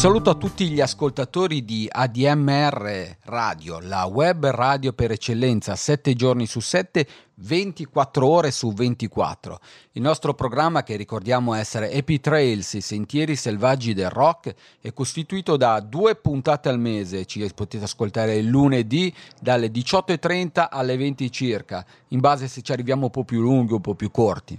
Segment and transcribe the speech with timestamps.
[0.00, 6.46] Saluto a tutti gli ascoltatori di ADMR Radio, la web radio per eccellenza, 7 giorni
[6.46, 9.60] su 7, 24 ore su 24.
[9.92, 15.58] Il nostro programma, che ricordiamo essere Happy Trails, i sentieri selvaggi del rock, è costituito
[15.58, 17.26] da due puntate al mese.
[17.26, 23.04] Ci potete ascoltare il lunedì dalle 18.30 alle 20 circa, in base se ci arriviamo
[23.04, 24.58] un po' più lunghi o un po' più corti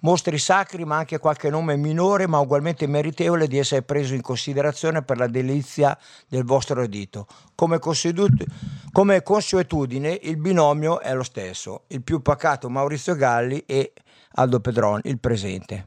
[0.00, 5.02] Mostri sacri, ma anche qualche nome minore, ma ugualmente meritevole di essere preso in considerazione
[5.02, 7.28] per la delizia del vostro edito.
[7.54, 13.92] Come, come consuetudine, il binomio è lo stesso: il più pacato Maurizio Galli e
[14.32, 15.86] Aldo Pedron, il presente.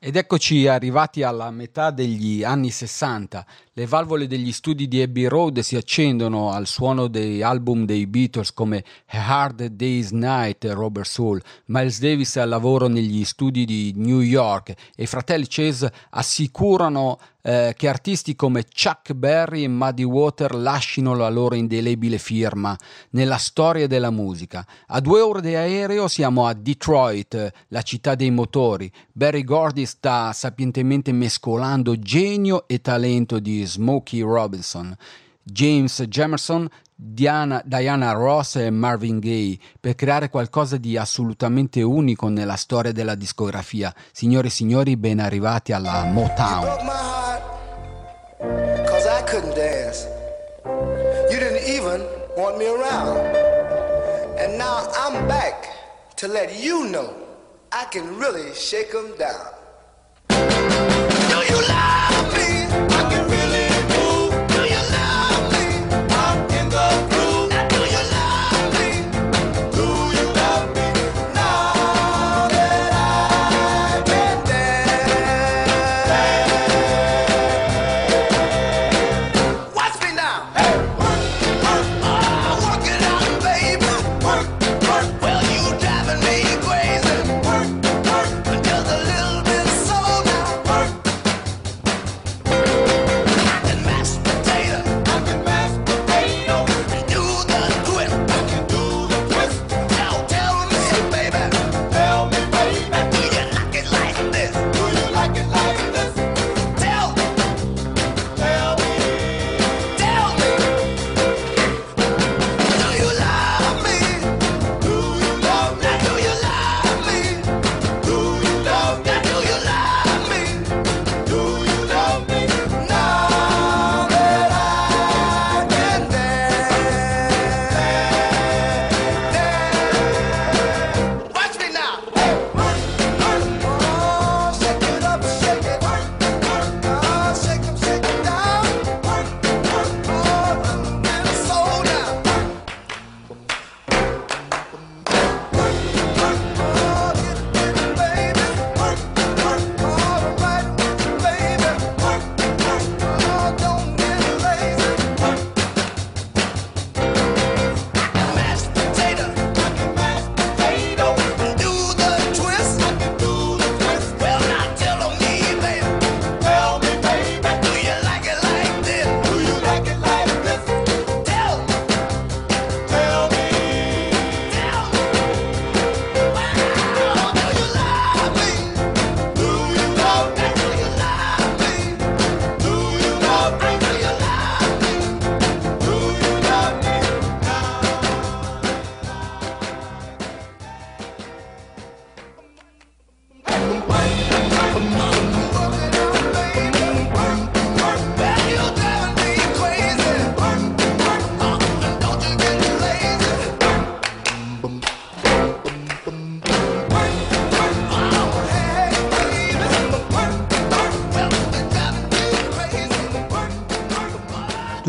[0.00, 3.44] Ed eccoci arrivati alla metà degli anni 60.
[3.72, 8.52] Le valvole degli studi di Abbey Road si accendono al suono dei album dei Beatles
[8.52, 11.42] come A Hard Day's Night Robert Soul.
[11.64, 17.18] Miles Davis è al lavoro negli studi di New York e i fratelli Chase assicurano
[17.48, 22.76] eh, che artisti come Chuck Berry e Muddy Water lasciano la loro indelebile firma
[23.12, 24.66] nella storia della musica.
[24.88, 28.92] A due ore di aereo siamo a Detroit, la città dei motori.
[29.10, 34.94] Barry Gordy sta sapientemente mescolando genio e talento di Smokey Robinson.
[35.42, 42.56] James Jamerson Diana, Diana, Ross e Marvin Gaye per creare qualcosa di assolutamente unico nella
[42.56, 43.94] storia della discografia.
[44.12, 47.17] Signore e signori, ben arrivati alla Motown.
[48.40, 50.06] Cause I couldn't dance.
[50.64, 52.06] You didn't even
[52.36, 53.18] want me around.
[54.38, 55.66] And now I'm back
[56.16, 57.14] to let you know
[57.72, 59.46] I can really shake them down.
[60.28, 62.17] Do you love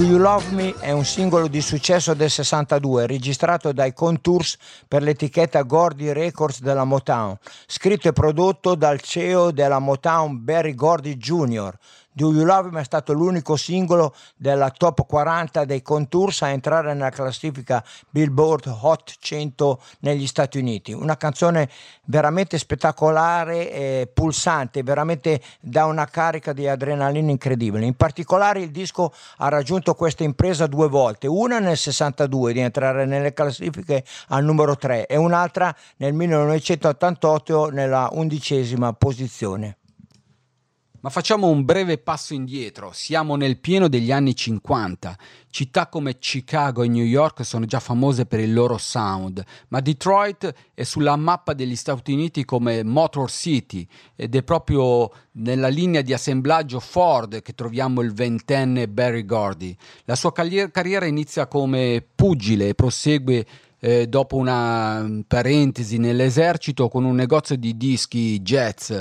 [0.10, 4.58] You Love Me è un singolo di successo del 62, registrato dai Contours
[4.88, 11.16] per l'etichetta Gordy Records della Motown, scritto e prodotto dal CEO della Motown Barry Gordy
[11.16, 11.78] Jr.,
[12.20, 16.94] Do You Love Me è stato l'unico singolo della top 40 dei Contours a entrare
[16.94, 20.92] nella classifica Billboard Hot 100 negli Stati Uniti.
[20.92, 21.70] Una canzone
[22.08, 27.86] veramente spettacolare e pulsante, veramente da una carica di adrenalina incredibile.
[27.86, 33.06] In particolare il disco ha raggiunto questa impresa due volte, una nel 62 di entrare
[33.06, 39.79] nelle classifiche al numero 3 e un'altra nel 1988 nella undicesima posizione.
[41.02, 45.18] Ma facciamo un breve passo indietro, siamo nel pieno degli anni 50.
[45.50, 50.54] Città come Chicago e New York sono già famose per il loro sound, ma Detroit
[50.74, 56.12] è sulla mappa degli Stati Uniti come Motor City ed è proprio nella linea di
[56.12, 59.74] assemblaggio Ford che troviamo il ventenne Barry Gordy.
[60.04, 63.46] La sua carriera inizia come pugile e prosegue
[63.80, 68.92] eh, dopo una parentesi nell'esercito con un negozio di dischi jazz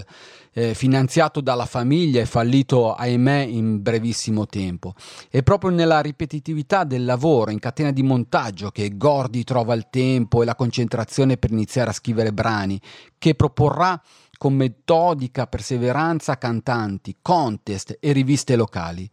[0.58, 4.94] eh, finanziato dalla famiglia e fallito, ahimè, in brevissimo tempo.
[5.30, 10.42] È proprio nella ripetitività del lavoro in catena di montaggio che Gordy trova il tempo
[10.42, 12.80] e la concentrazione per iniziare a scrivere brani,
[13.18, 14.02] che proporrà
[14.36, 19.08] con metodica perseveranza cantanti, contest e riviste locali.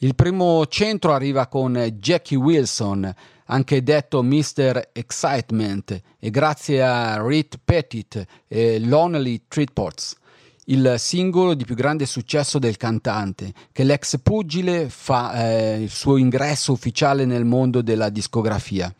[0.00, 3.10] Il primo centro arriva con Jackie Wilson,
[3.46, 4.90] anche detto Mr.
[4.92, 10.18] Excitement, e grazie a Reed Pettit e Lonely Treatports
[10.68, 16.16] il singolo di più grande successo del cantante, che l'ex pugile fa eh, il suo
[16.16, 18.92] ingresso ufficiale nel mondo della discografia.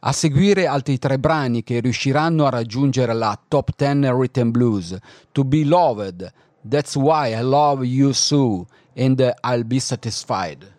[0.00, 4.96] A seguire altri tre brani che riusciranno a raggiungere la top 10 Written Blues,
[5.32, 6.32] To Be Loved,
[6.68, 8.66] That's Why I Love You So,
[8.96, 10.74] and I'll Be Satisfied.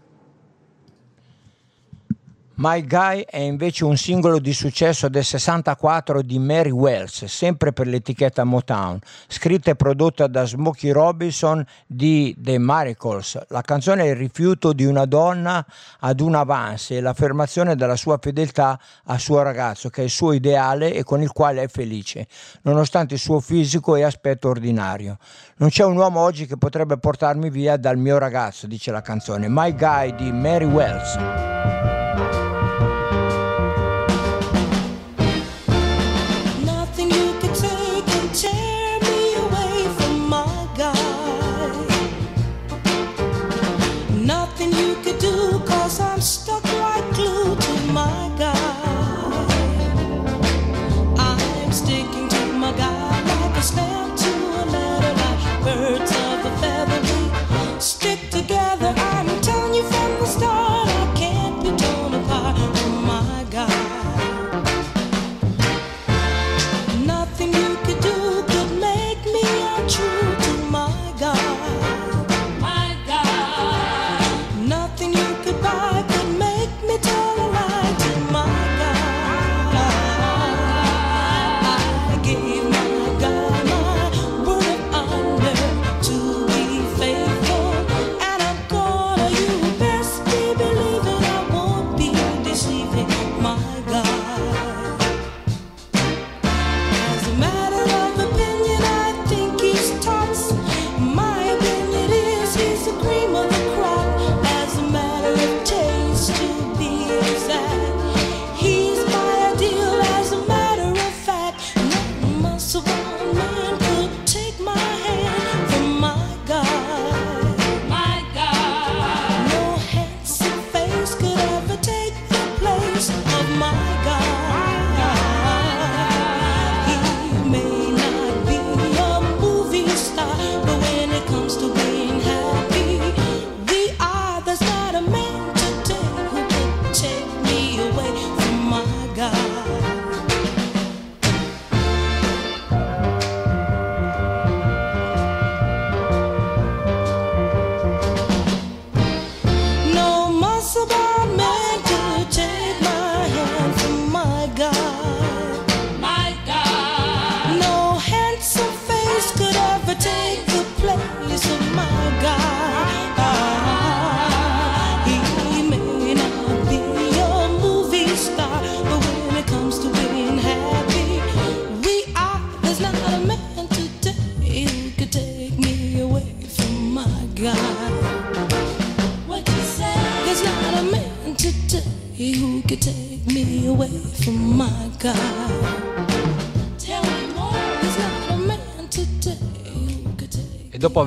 [2.59, 7.85] My Guy è invece un singolo di successo del 64 di Mary Wells, sempre per
[7.85, 13.39] l'etichetta Motown, scritta e prodotta da Smokey Robinson di The Miracles.
[13.49, 15.63] La canzone è il rifiuto di una donna
[15.99, 20.31] ad un avance e l'affermazione della sua fedeltà al suo ragazzo, che è il suo
[20.31, 22.25] ideale e con il quale è felice,
[22.63, 25.19] nonostante il suo fisico e aspetto ordinario.
[25.57, 29.47] Non c'è un uomo oggi che potrebbe portarmi via dal mio ragazzo, dice la canzone.
[29.47, 32.06] My Guy di Mary Wells.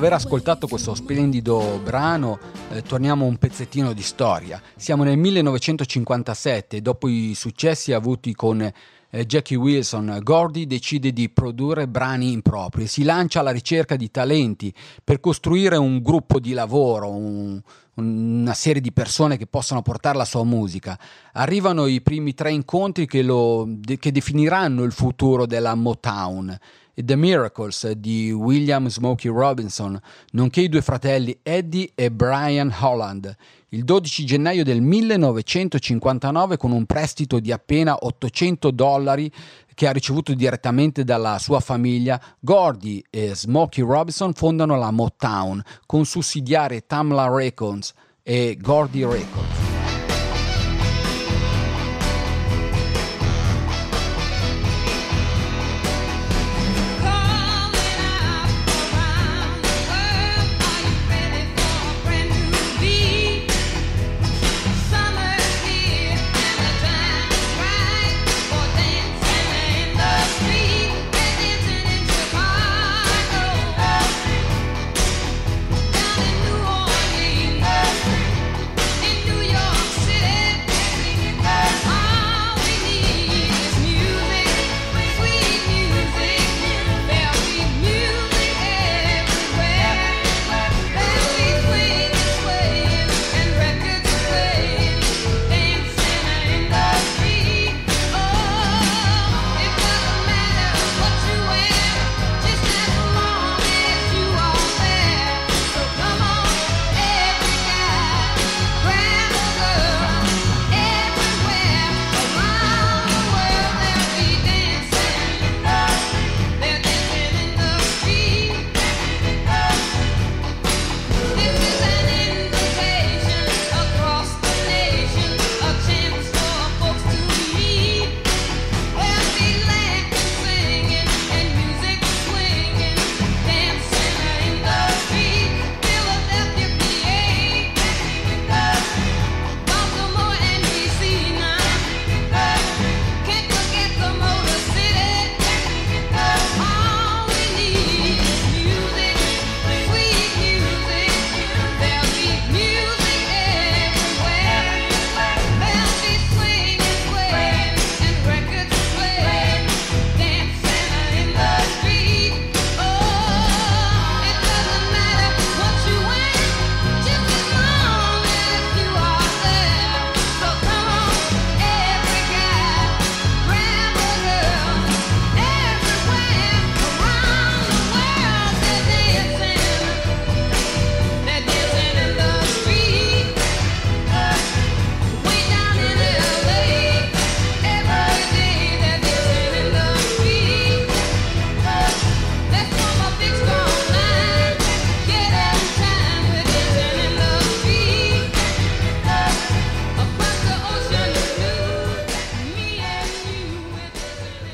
[0.01, 2.39] Aver ascoltato questo splendido brano,
[2.71, 4.59] eh, torniamo un pezzettino di storia.
[4.75, 11.29] Siamo nel 1957 e dopo i successi avuti con eh, Jackie Wilson, Gordy decide di
[11.29, 17.11] produrre brani impropri, si lancia alla ricerca di talenti per costruire un gruppo di lavoro,
[17.11, 17.61] un-
[17.93, 20.97] una serie di persone che possano portare la sua musica.
[21.33, 23.67] Arrivano i primi tre incontri che, lo-
[23.99, 26.57] che definiranno il futuro della Motown.
[26.93, 29.99] The Miracles di William Smokey Robinson,
[30.31, 33.35] nonché i due fratelli Eddie e Brian Holland.
[33.69, 39.31] Il 12 gennaio del 1959 con un prestito di appena 800 dollari
[39.73, 46.05] che ha ricevuto direttamente dalla sua famiglia, Gordy e Smokey Robinson fondano la Motown con
[46.05, 49.60] sussidiarie Tamla Records e Gordy Records.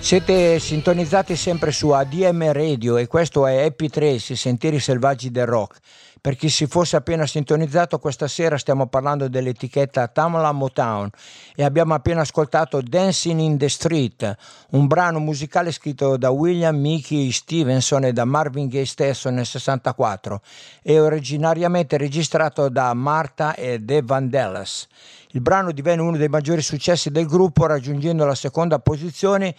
[0.07, 5.45] Siete sintonizzati sempre su ADM Radio e questo è Happy Trace, i sentieri selvaggi del
[5.45, 5.79] rock.
[6.21, 11.09] Per chi si fosse appena sintonizzato, questa sera stiamo parlando dell'etichetta Tamla Motown
[11.53, 14.33] e abbiamo appena ascoltato Dancing in the Street,
[14.69, 20.39] un brano musicale scritto da William Mickey Stevenson e da Marvin Gaye stesso nel 64
[20.83, 24.87] e originariamente registrato da Martha e The Vandellas.
[25.31, 29.53] Il brano divenne uno dei maggiori successi del gruppo raggiungendo la seconda posizione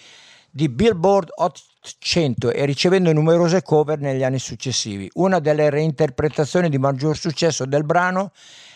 [0.58, 1.56] di Billboard Hot
[2.00, 5.08] 100 e ricevendo numerose cover negli anni successivi.
[5.14, 8.32] Una delle reinterpretazioni di maggior successo del brano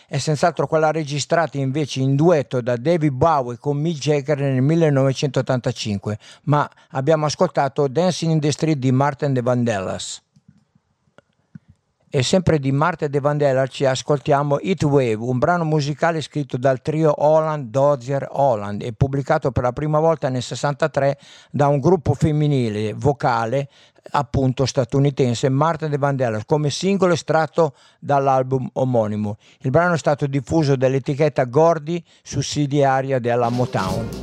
[0.07, 6.19] è senz'altro quella registrata invece in duetto da David Bowie con Mick Jagger nel 1985,
[6.45, 10.22] ma abbiamo ascoltato Dancing in the Street di Martin de Vandellas.
[12.15, 16.83] E sempre di Marta De Vandella ci ascoltiamo Heat Wave, un brano musicale scritto dal
[16.83, 21.17] trio Holland Dozier Holland e pubblicato per la prima volta nel 63
[21.51, 23.71] da un gruppo femminile vocale
[24.11, 29.39] appunto statunitense Marta De Vandellas come singolo estratto dall'album omonimo.
[29.61, 34.22] Il brano è stato diffuso dall'etichetta Gordy, sussidiaria della Motown.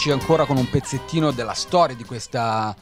[0.00, 2.74] Eccoci ancora con un pezzettino della storia di questa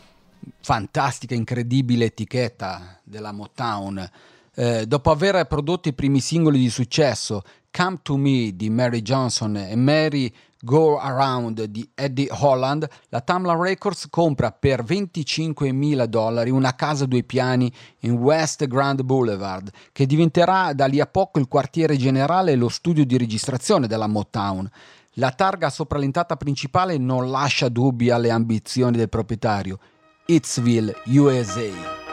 [0.60, 4.08] fantastica, incredibile etichetta della Motown.
[4.54, 9.56] Eh, dopo aver prodotto i primi singoli di successo, Come to Me di Mary Johnson
[9.56, 16.50] e Mary Go Around di Eddie Holland, la Tamla Records compra per 25 mila dollari
[16.50, 21.40] una casa a due piani in West Grand Boulevard, che diventerà da lì a poco
[21.40, 24.70] il quartiere generale e lo studio di registrazione della Motown.
[25.14, 29.78] La targa sopra l'entrata principale non lascia dubbi alle ambizioni del proprietario.
[30.26, 32.07] Hitsville, USA.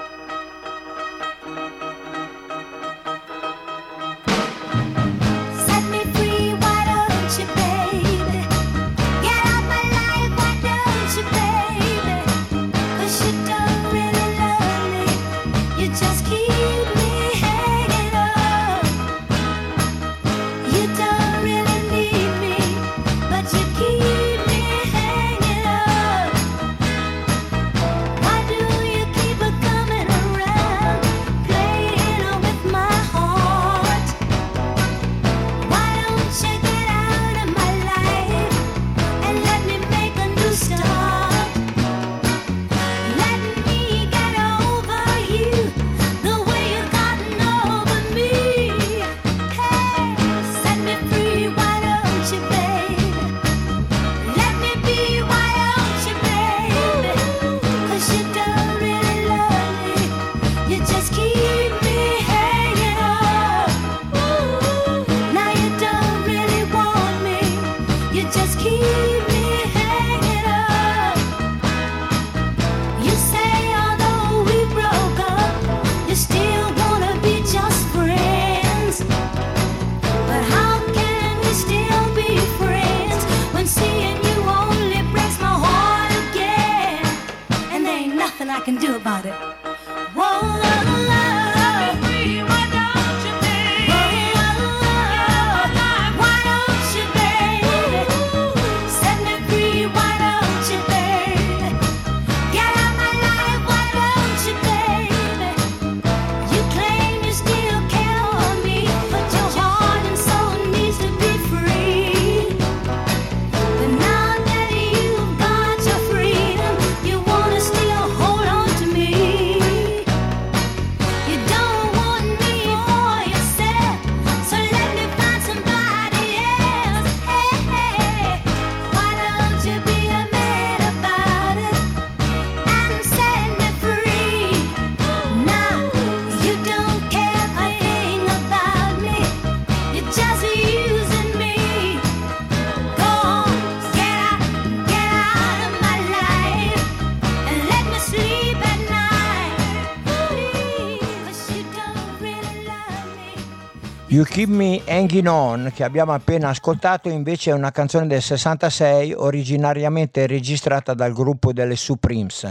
[154.16, 159.12] You Keep Me Hanging On, che abbiamo appena ascoltato, invece è una canzone del 66,
[159.12, 162.50] originariamente registrata dal gruppo delle Supremes,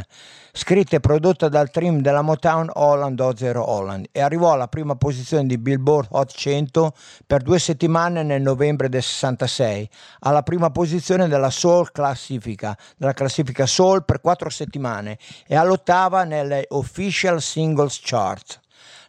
[0.52, 4.08] scritta e prodotta dal trim della Motown Holland Ozero Holland.
[4.12, 6.92] E arrivò alla prima posizione di Billboard Hot 100
[7.26, 13.64] per due settimane nel novembre del 66, alla prima posizione della Soul classifica, della classifica
[13.64, 15.16] Soul per quattro settimane.
[15.46, 18.60] E all'ottava nelle Official Singles Chart.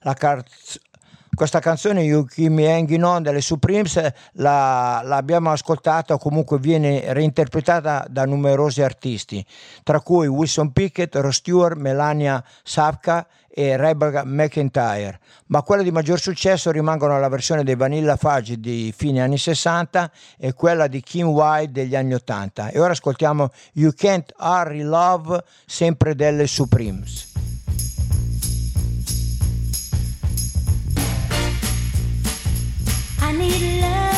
[0.03, 0.43] La car-
[1.35, 3.99] questa canzone You Keep Me Hanging On delle Supremes
[4.33, 9.45] la, l'abbiamo ascoltata o comunque viene reinterpretata da numerosi artisti,
[9.83, 16.19] tra cui Wilson Pickett, Rod Stewart, Melania Sapka e Rebecca McIntyre, ma quella di maggior
[16.19, 21.27] successo rimangono la versione dei Vanilla Fudge di fine anni 60 e quella di Kim
[21.27, 22.69] Wilde degli anni 80.
[22.69, 27.34] E ora ascoltiamo You Can't Hurry Love, sempre delle Supremes.
[33.37, 34.14] Need love,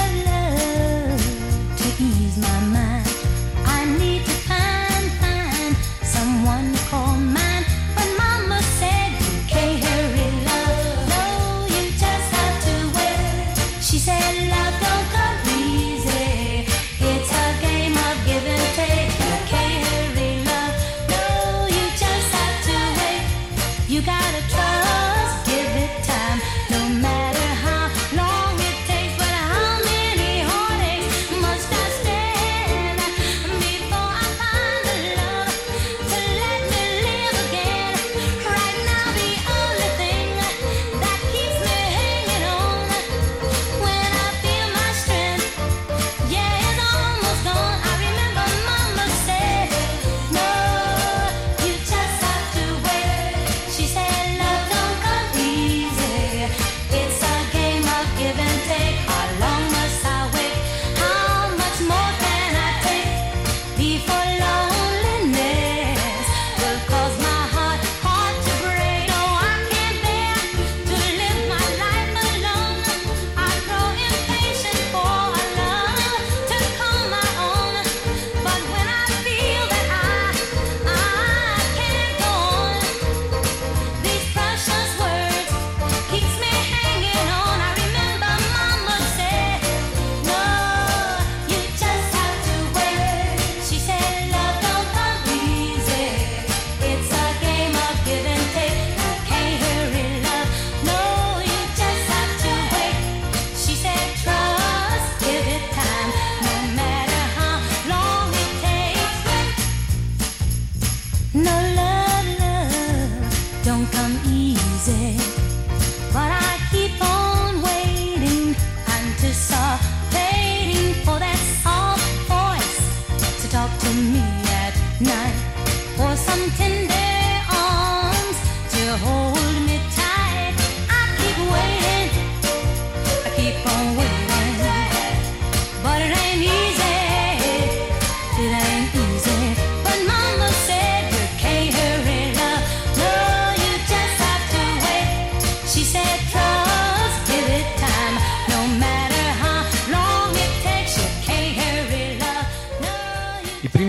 [124.99, 125.46] night.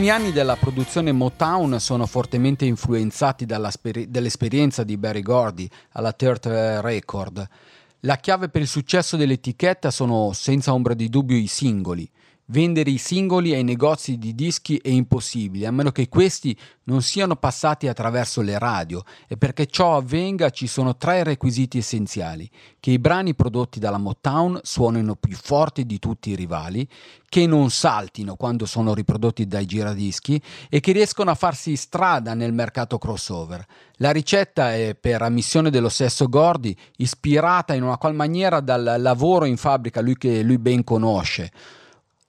[0.09, 7.47] Primi anni della produzione Motown sono fortemente influenzati dall'esperienza di Barry Gordy alla Third Record.
[8.01, 12.11] La chiave per il successo dell'etichetta sono senza ombra di dubbio i singoli.
[12.51, 17.37] Vendere i singoli ai negozi di dischi è impossibile, a meno che questi non siano
[17.37, 22.49] passati attraverso le radio e perché ciò avvenga ci sono tre requisiti essenziali,
[22.81, 26.89] che i brani prodotti dalla Motown suonino più forti di tutti i rivali,
[27.29, 32.55] che non saltino quando sono riprodotti dai giradischi e che riescono a farsi strada nel
[32.55, 33.63] mercato crossover.
[33.97, 39.45] La ricetta è, per ammissione dello stesso Gordy, ispirata in una qual maniera dal lavoro
[39.45, 41.53] in fabbrica lui che lui ben conosce.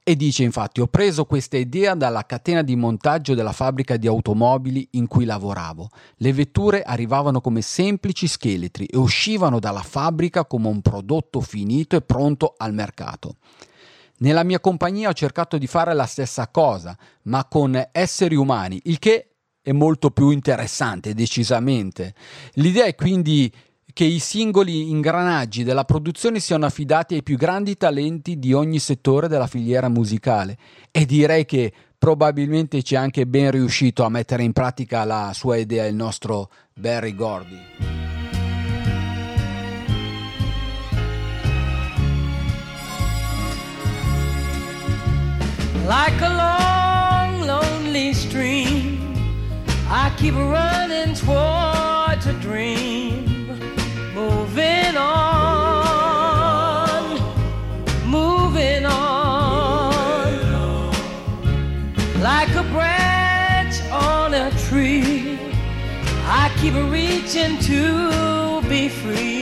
[0.10, 4.88] E dice infatti ho preso questa idea dalla catena di montaggio della fabbrica di automobili
[4.94, 5.92] in cui lavoravo.
[6.16, 12.02] Le vetture arrivavano come semplici scheletri e uscivano dalla fabbrica come un prodotto finito e
[12.02, 13.36] pronto al mercato.
[14.18, 18.98] Nella mia compagnia ho cercato di fare la stessa cosa, ma con esseri umani, il
[18.98, 22.16] che è molto più interessante, decisamente.
[22.54, 23.54] L'idea è quindi
[24.00, 29.28] che i singoli ingranaggi della produzione siano affidati ai più grandi talenti di ogni settore
[29.28, 30.58] della filiera musicale
[30.90, 35.58] e direi che probabilmente ci è anche ben riuscito a mettere in pratica la sua
[35.58, 37.60] idea il nostro Barry Gordy.
[45.86, 49.14] Like a long, lonely stream,
[49.90, 53.29] I keep running towards a dream,
[54.60, 56.40] moving on,
[58.06, 60.34] moving on.
[62.22, 65.40] Like a branch on a tree,
[66.26, 69.39] I keep reaching to be free,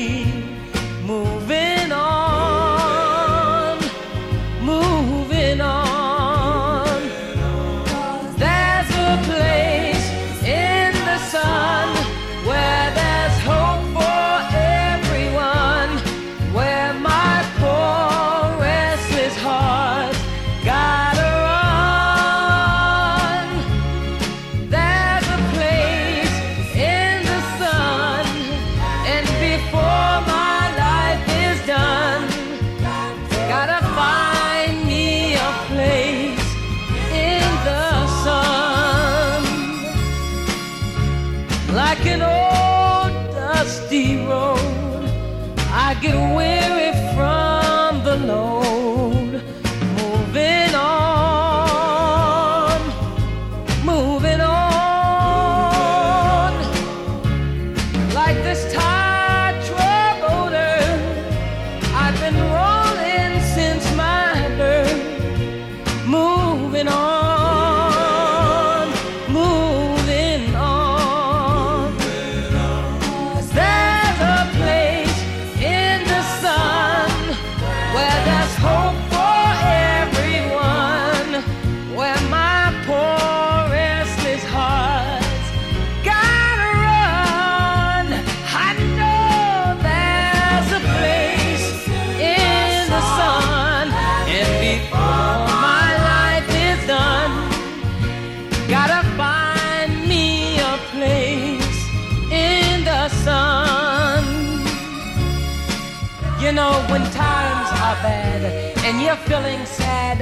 [109.42, 110.22] feeling sad,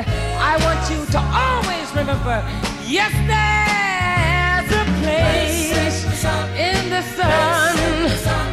[0.51, 2.43] I want you to always remember
[2.85, 6.25] yes, there's a place
[6.57, 7.75] in the sun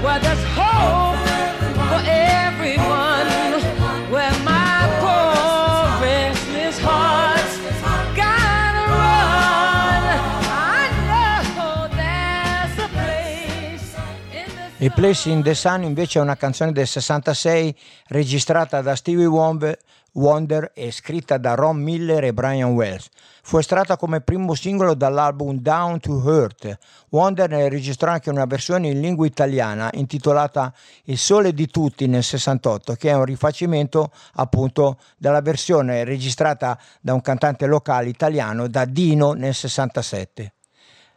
[0.03, 1.19] where there's hope
[1.91, 3.27] for everyone,
[4.13, 7.57] where my poor restless heart's
[8.15, 10.03] gotta run.
[10.47, 13.97] I know there's a place
[14.33, 14.47] in
[14.79, 17.75] the Il Place in the Sun invece è una canzone del 66
[18.09, 19.77] registrata da Stevie Wonder,
[20.13, 23.09] Wonder e scritta da Ron Miller e Brian Wells.
[23.43, 26.79] Fu estratta come primo singolo dall'album Down to Earth.
[27.11, 30.73] Wonder ne registrò anche una versione in lingua italiana intitolata
[31.05, 37.15] Il sole di tutti nel 68, che è un rifacimento appunto della versione registrata da
[37.15, 40.53] un cantante locale italiano da Dino nel 67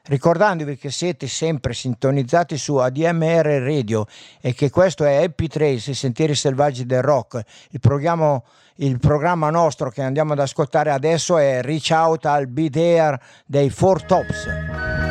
[0.06, 4.06] ricordandovi che siete sempre sintonizzati su ADMR Radio
[4.42, 7.42] e che questo è Happy Trace, i sentieri selvaggi del rock.
[7.72, 8.42] Il programma,
[8.78, 13.70] il programma nostro che andiamo ad ascoltare adesso è Reach Out al Be There dei
[13.70, 15.05] Four Tops.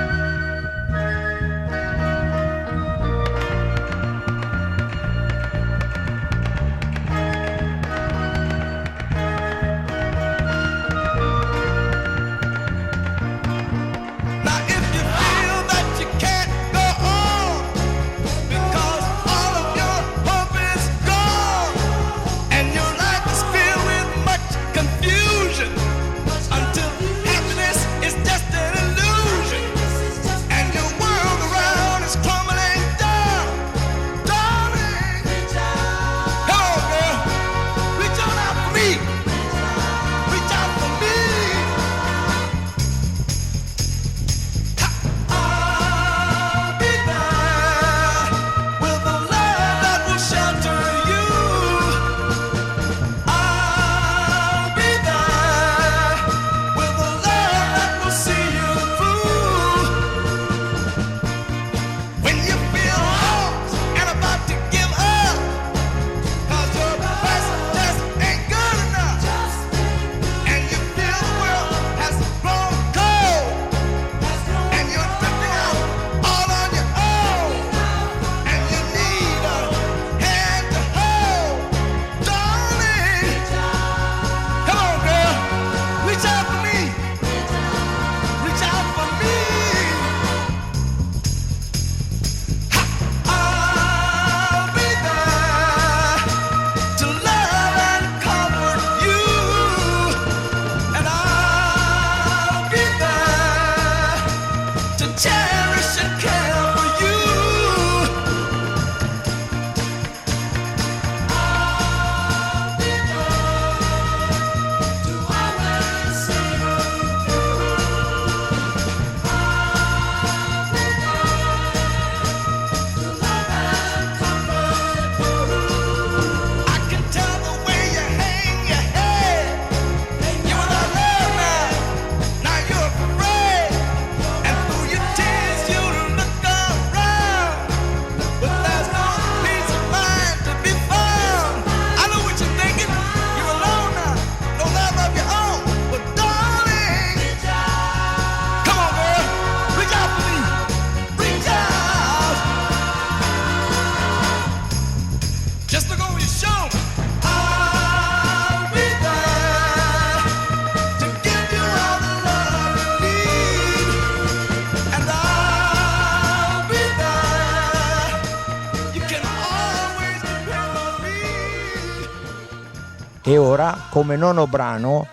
[174.05, 175.07] Come nono brano,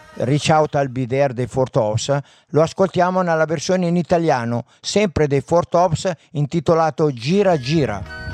[0.50, 5.66] Out al There dei Four Tops, lo ascoltiamo nella versione in italiano, sempre dei Four
[5.66, 8.31] Tops, intitolato Gira Gira.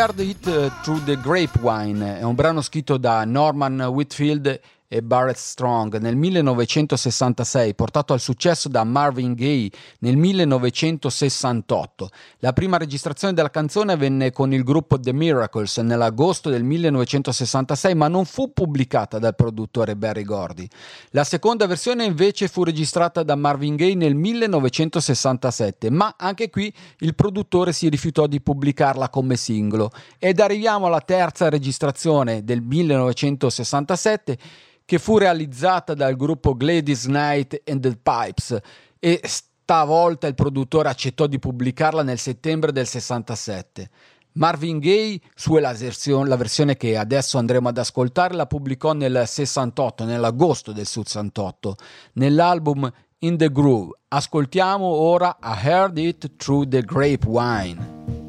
[0.00, 4.58] Heard It eh, Through the Grapevine è un brano scritto da Norman Whitfield
[4.92, 9.70] e Barrett Strong nel 1966, portato al successo da Marvin Gaye
[10.00, 12.10] nel 1968.
[12.40, 18.08] La prima registrazione della canzone avvenne con il gruppo The Miracles nell'agosto del 1966, ma
[18.08, 20.66] non fu pubblicata dal produttore Barry Gordy.
[21.10, 27.14] La seconda versione invece fu registrata da Marvin Gaye nel 1967, ma anche qui il
[27.14, 29.92] produttore si rifiutò di pubblicarla come singolo.
[30.18, 34.38] Ed arriviamo alla terza registrazione del 1967
[34.90, 38.58] che fu realizzata dal gruppo Gladys Knight and the Pipes
[38.98, 43.88] e stavolta il produttore accettò di pubblicarla nel settembre del 67.
[44.32, 49.22] Marvin Gaye, su la, versione, la versione che adesso andremo ad ascoltare, la pubblicò nel
[49.28, 51.76] 68, nell'agosto del 68,
[52.14, 53.96] nell'album In the Groove.
[54.08, 58.19] Ascoltiamo ora I Heard It Through the Grapevine.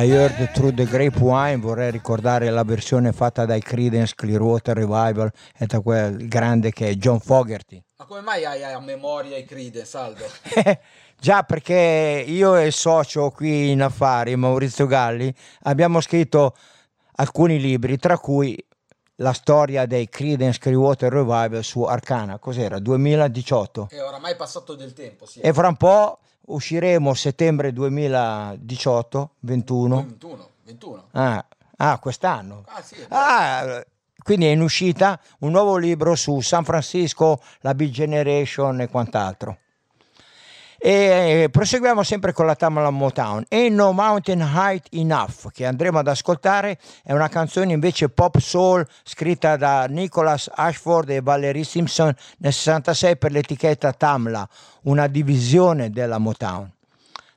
[0.00, 5.66] I Heard Through the Grapevine, vorrei ricordare la versione fatta dai Creedence Clearwater Revival e
[5.66, 7.82] da quel grande che è John Fogerty.
[7.96, 10.24] Ma come mai hai a memoria i Creedence, Saldo?
[11.18, 16.54] Già perché io e il socio qui in affari, Maurizio Galli, abbiamo scritto
[17.16, 18.56] alcuni libri, tra cui
[19.16, 22.78] la storia dei Creedence Clearwater Revival su Arcana, cos'era?
[22.78, 23.88] 2018.
[23.90, 25.40] È oramai passato del tempo, sì.
[25.40, 29.96] E fra un po' usciremo settembre 2018, 21.
[29.96, 31.04] 21, 21.
[31.12, 31.44] Ah,
[31.76, 32.64] ah, quest'anno.
[32.66, 32.96] Ah, sì.
[33.08, 33.84] Ah,
[34.22, 39.58] quindi è in uscita un nuovo libro su San Francisco, la Big Generation e quant'altro.
[40.80, 43.44] E eh, proseguiamo sempre con la Tamala Motown.
[43.48, 48.86] Ain't No Mountain Height Enough, che andremo ad ascoltare, è una canzone invece pop soul
[49.02, 54.48] scritta da Nicholas Ashford e Valerie Simpson nel 66 per l'etichetta Tamla,
[54.82, 56.70] una divisione della Motown.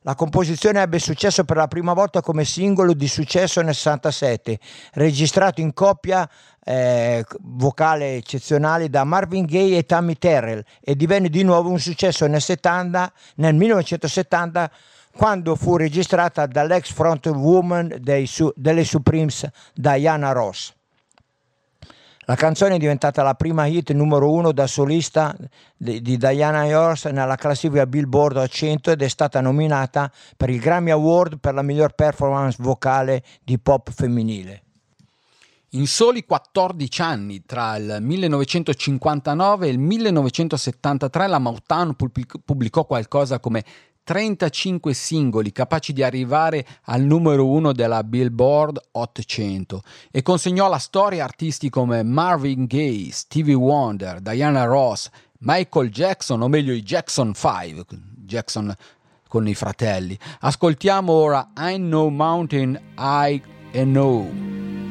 [0.04, 4.60] La composizione ebbe successo per la prima volta come singolo di successo nel 67,
[4.94, 6.28] registrato in coppia
[6.64, 12.28] eh, vocale eccezionali da Marvin Gaye e Tammy Terrell e divenne di nuovo un successo
[12.28, 14.72] nel, 70, nel 1970
[15.16, 20.74] quando fu registrata dall'ex frontwoman dei delle Supremes Diana Ross.
[22.26, 25.36] La canzone è diventata la prima hit numero uno da solista
[25.76, 30.92] di Diana Ross nella classifica Billboard a 100 ed è stata nominata per il Grammy
[30.92, 34.62] Award per la miglior performance vocale di pop femminile.
[35.74, 43.40] In soli 14 anni, tra il 1959 e il 1973, la Motown pubblic- pubblicò qualcosa
[43.40, 43.64] come
[44.04, 51.24] 35 singoli capaci di arrivare al numero uno della Billboard 800 e consegnò alla storia
[51.24, 55.10] artisti come Marvin Gaye, Stevie Wonder, Diana Ross,
[55.40, 57.86] Michael Jackson, o meglio i Jackson 5,
[58.26, 58.76] Jackson
[59.30, 60.20] con i fratelli.
[60.42, 63.42] Ascoltiamo ora I Know Mountain, I
[63.72, 64.91] Know.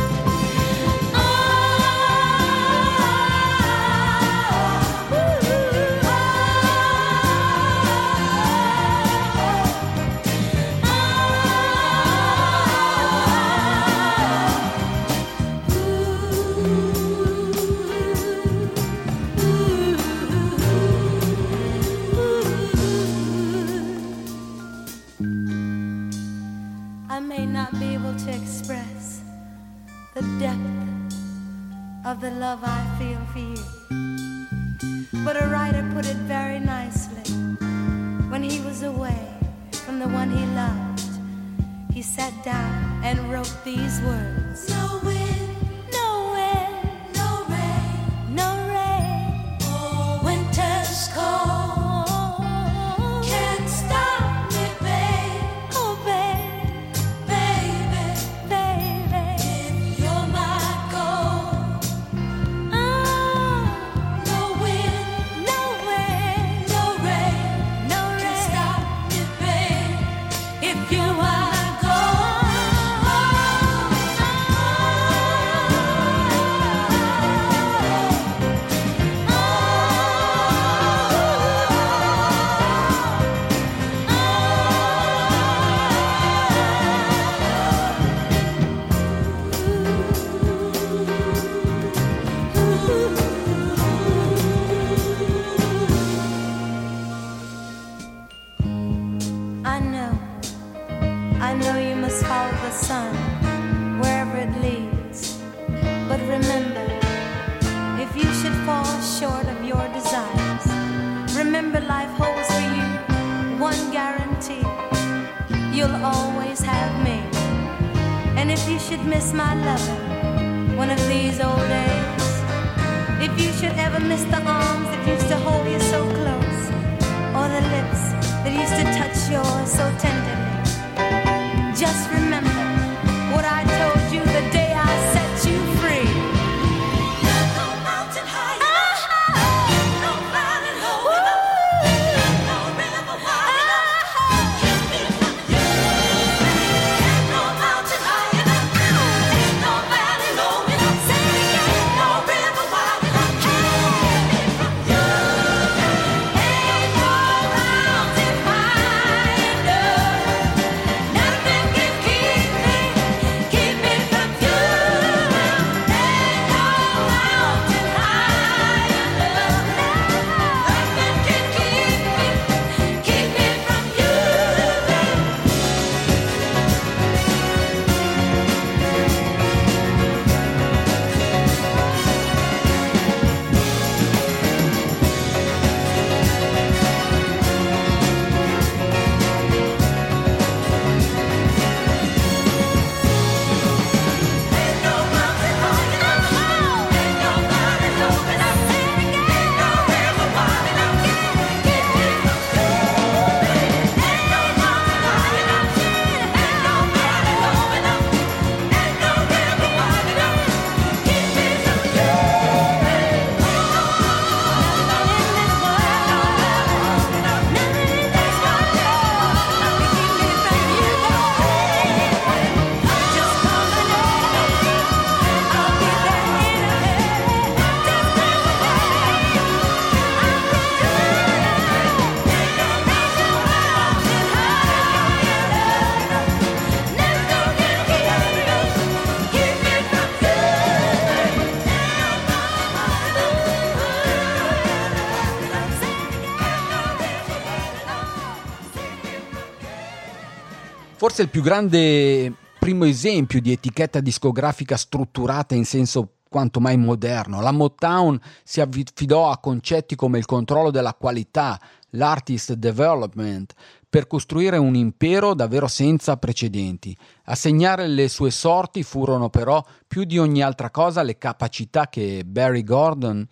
[251.21, 257.41] Forse il più grande primo esempio di etichetta discografica strutturata in senso quanto mai moderno.
[257.41, 261.59] La Motown si affidò a concetti come il controllo della qualità,
[261.91, 263.53] l'artist development,
[263.87, 266.97] per costruire un impero davvero senza precedenti.
[267.25, 272.23] A segnare le sue sorti furono però più di ogni altra cosa le capacità che
[272.25, 273.27] Barry Gordon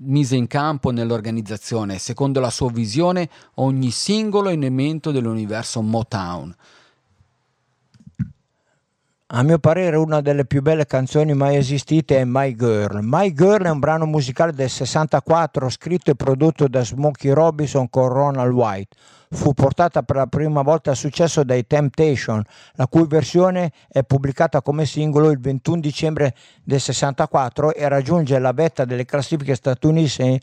[0.00, 1.96] mise in campo nell'organizzazione.
[1.96, 6.54] Secondo la sua visione, ogni singolo elemento dell'universo Motown.
[9.34, 12.98] A mio parere una delle più belle canzoni mai esistite è My Girl.
[13.00, 18.08] My Girl è un brano musicale del 64 scritto e prodotto da Smokey Robinson con
[18.08, 18.94] Ronald White.
[19.34, 22.42] Fu portata per la prima volta a successo dai Temptation,
[22.74, 28.52] la cui versione è pubblicata come singolo il 21 dicembre del 64 e raggiunge la
[28.52, 30.38] vetta delle classifiche statunitensi,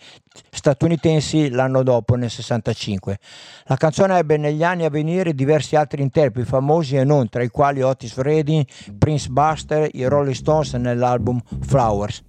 [0.49, 3.19] statunitensi l'anno dopo, nel 65.
[3.65, 7.49] La canzone ebbe negli anni a venire diversi altri interpreti famosi e non, tra i
[7.49, 8.65] quali Otis Redding,
[8.97, 12.23] Prince Buster, i Rolling Stones nell'album Flowers.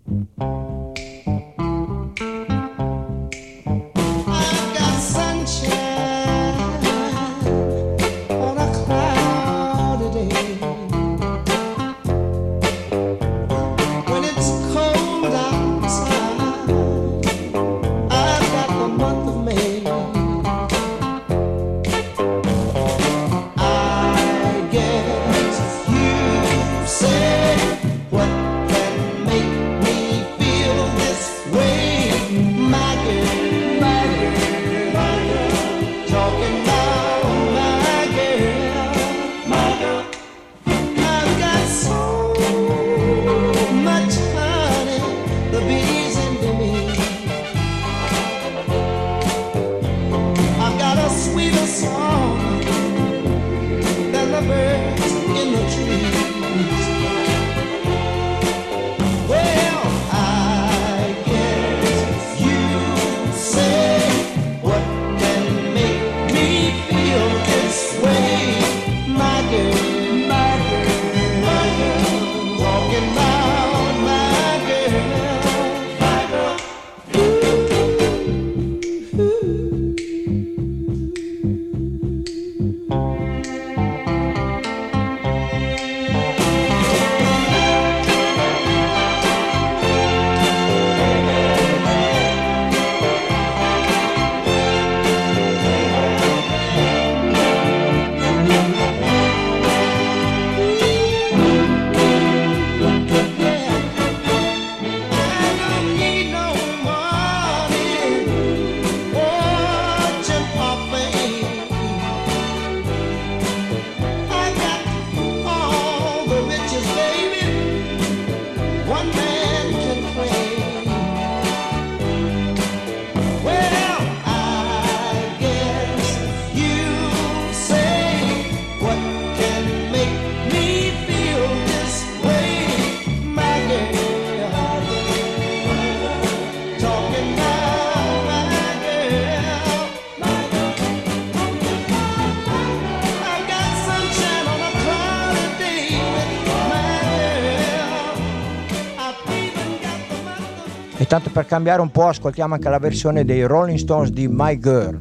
[151.21, 154.99] Tanto per cambiare un po' ascoltiamo anche la versione dei Rolling Stones di My Girl.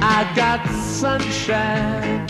[0.00, 2.24] I got sunshine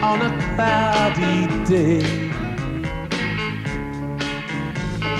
[0.00, 2.30] on a cloudy day.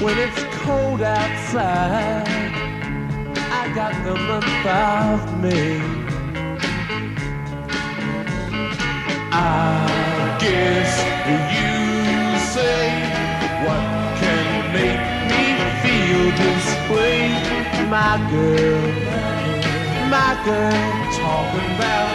[0.01, 2.27] When it's cold outside,
[3.37, 5.81] I got the month of May.
[9.31, 11.72] I guess you
[18.13, 19.13] my girl
[20.13, 22.15] my girl, talking about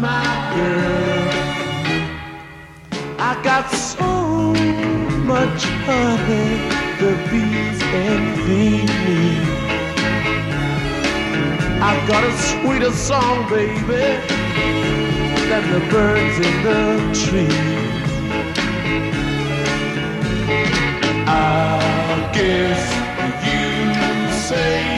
[0.00, 0.26] my
[0.56, 1.28] girl.
[3.20, 4.52] I got so
[5.32, 6.50] much honey,
[7.00, 9.22] the bees envy me.
[11.90, 14.06] I got a sweeter song, baby,
[15.48, 16.82] than the birds in the
[17.22, 18.00] trees.
[21.28, 22.82] I guess
[23.46, 24.95] you say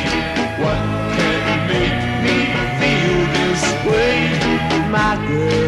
[4.90, 5.67] my girl,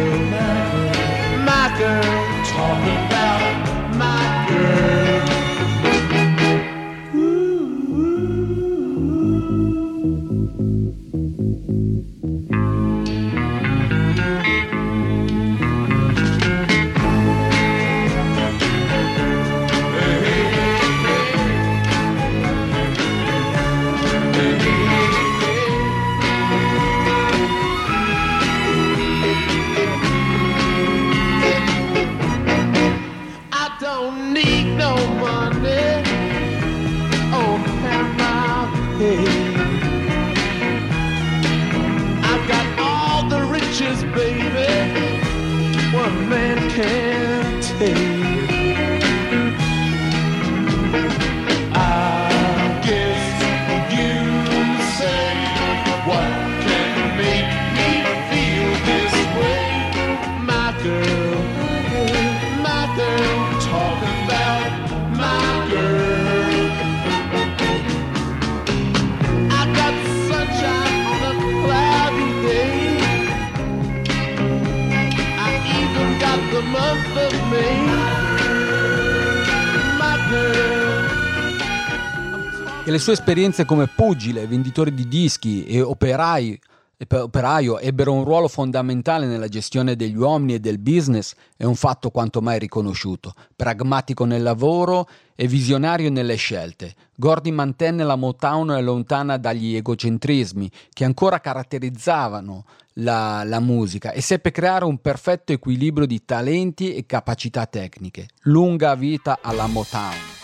[82.91, 86.59] Le sue esperienze come pugile, venditore di dischi e operai,
[87.07, 91.75] per- operaio ebbero un ruolo fondamentale nella gestione degli uomini e del business è un
[91.75, 93.33] fatto quanto mai riconosciuto.
[93.55, 101.05] Pragmatico nel lavoro e visionario nelle scelte, Gordy mantenne la Motown lontana dagli egocentrismi che
[101.05, 102.65] ancora caratterizzavano
[102.95, 108.27] la, la musica e seppe creare un perfetto equilibrio di talenti e capacità tecniche.
[108.41, 110.40] Lunga vita alla Motown.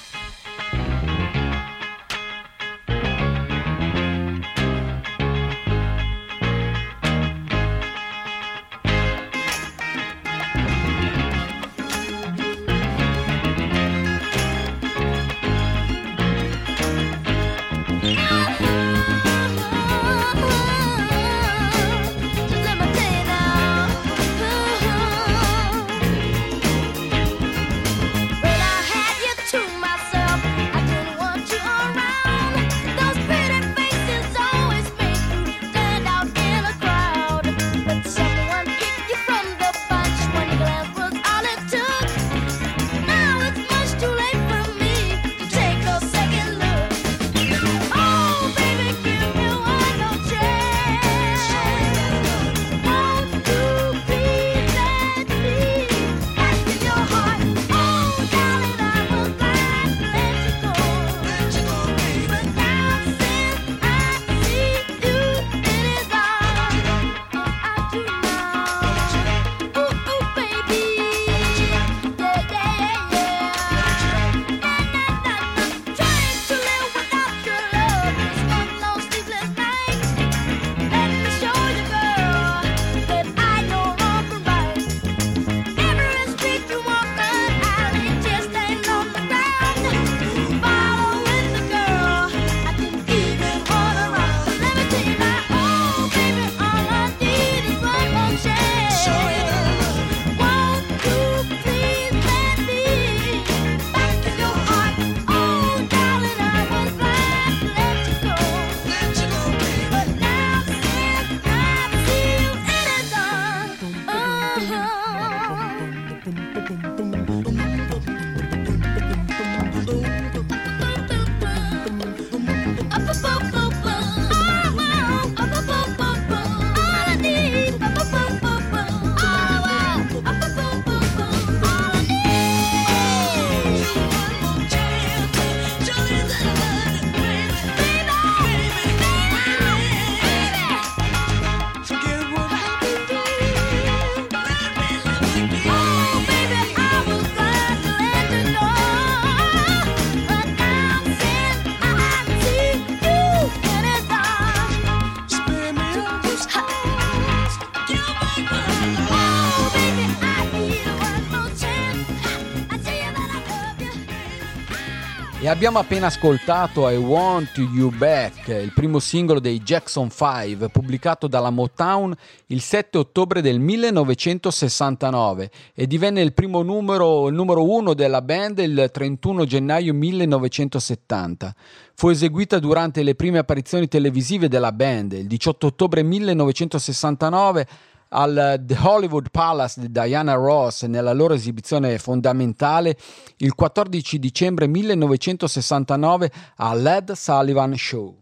[165.58, 171.49] Abbiamo appena ascoltato I Want You Back, il primo singolo dei Jackson 5, pubblicato dalla
[171.49, 172.16] Motown
[172.47, 178.60] il 7 ottobre del 1969 e divenne il primo numero, il numero uno della band
[178.60, 181.55] il 31 gennaio 1970.
[181.95, 187.68] Fu eseguita durante le prime apparizioni televisive della band, il 18 ottobre 1969
[188.10, 192.97] al The Hollywood Palace di Diana Ross nella loro esibizione fondamentale
[193.38, 198.16] il 14 dicembre 1969 all'Ed Sullivan Show.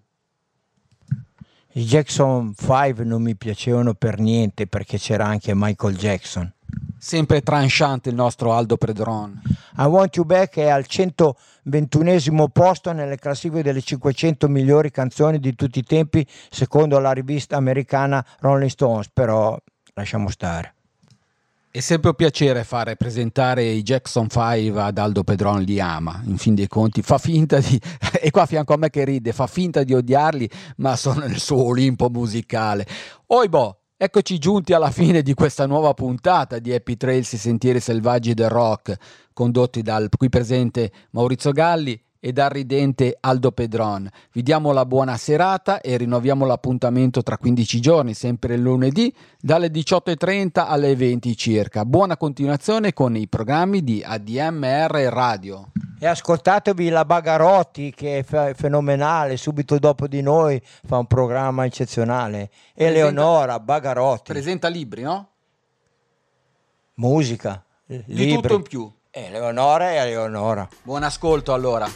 [1.77, 6.49] I Jackson 5 non mi piacevano per niente perché c'era anche Michael Jackson.
[6.97, 9.41] Sempre tranchante il nostro Aldo Predron.
[9.77, 15.53] I Want You Back è al 121 posto nelle classifiche delle 500 migliori canzoni di
[15.53, 19.59] tutti i tempi secondo la rivista americana Rolling Stones, però
[19.95, 20.73] lasciamo stare.
[21.71, 26.37] È sempre un piacere fare presentare i Jackson 5 ad Aldo Pedron, li ama, in
[26.37, 27.77] fin dei conti, fa finta di,
[28.21, 31.39] e qua a fianco a me che ride, fa finta di odiarli, ma sono nel
[31.39, 32.87] suo Olimpo musicale.
[33.27, 38.33] Oibo, eccoci giunti alla fine di questa nuova puntata di Happy Trails i sentieri selvaggi
[38.33, 38.95] del rock,
[39.33, 44.09] condotti dal qui presente Maurizio Galli e dal ridente Aldo Pedron.
[44.31, 49.67] Vi diamo la buona serata e rinnoviamo l'appuntamento tra 15 giorni, sempre il lunedì, dalle
[49.67, 51.85] 18.30 alle 20 circa.
[51.85, 55.67] Buona continuazione con i programmi di ADMR Radio.
[55.99, 61.65] E ascoltatevi la Bagarotti che è fe- fenomenale, subito dopo di noi fa un programma
[61.65, 62.49] eccezionale.
[62.73, 65.29] Eleonora Bagarotti, Presenta libri, no?
[66.95, 68.33] musica, Di libri.
[68.41, 68.91] tutto in più.
[69.11, 70.67] Eleonora e Eleonora.
[70.81, 71.87] Buon ascolto allora.